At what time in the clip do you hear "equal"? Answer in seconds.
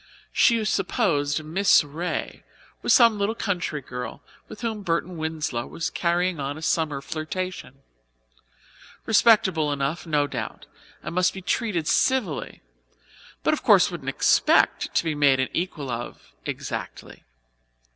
15.53-15.91